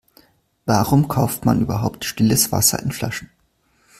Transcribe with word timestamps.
Warum 0.65 1.07
kauft 1.09 1.45
man 1.45 1.61
überhaupt 1.61 2.05
stilles 2.05 2.51
Wasser 2.51 2.81
in 2.81 2.91
Flaschen? 2.91 3.29